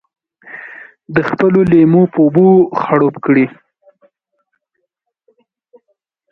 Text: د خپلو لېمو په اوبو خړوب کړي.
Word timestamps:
د 1.15 1.17
خپلو 1.29 1.59
لېمو 1.71 2.03
په 2.13 2.19
اوبو 2.25 2.47
خړوب 2.81 3.15
کړي. 3.25 3.45